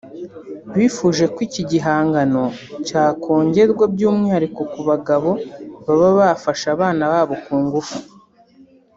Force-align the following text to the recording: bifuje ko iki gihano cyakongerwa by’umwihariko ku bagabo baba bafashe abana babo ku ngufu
bifuje 0.75 1.23
ko 1.33 1.39
iki 1.47 1.61
gihano 1.71 2.43
cyakongerwa 2.87 3.83
by’umwihariko 3.93 4.61
ku 4.71 4.79
bagabo 4.89 5.31
baba 5.85 6.09
bafashe 6.19 6.65
abana 6.75 7.03
babo 7.13 7.35
ku 7.43 7.53
ngufu 7.63 7.97